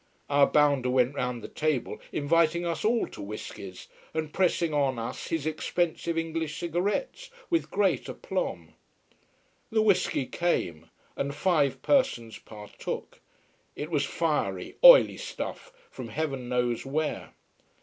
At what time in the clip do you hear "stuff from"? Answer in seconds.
15.17-16.07